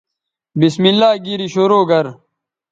بسم 0.59 0.83
اللہ 0.89 1.11
گیری 1.25 1.47
شرو 1.53 1.79
گر 1.89 2.05